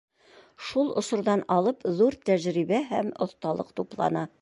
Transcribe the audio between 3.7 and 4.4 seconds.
туплана.